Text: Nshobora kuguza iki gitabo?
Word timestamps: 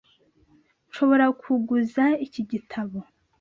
Nshobora 0.89 1.25
kuguza 1.41 2.03
iki 2.25 2.41
gitabo? 2.51 2.97